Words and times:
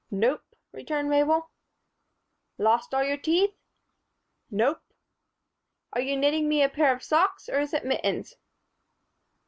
"Nope," 0.09 0.55
returned 0.71 1.11
Mabel. 1.11 1.51
"Lost 2.57 2.91
all 2.91 3.03
your 3.03 3.17
teeth?" 3.17 3.53
"Nope." 4.49 4.81
"Are 5.93 6.01
you 6.01 6.17
knitting 6.17 6.49
me 6.49 6.63
a 6.63 6.69
pair 6.69 6.91
of 6.91 7.03
socks 7.03 7.47
or 7.47 7.59
is 7.59 7.71
it 7.71 7.85
mittens?" 7.85 8.33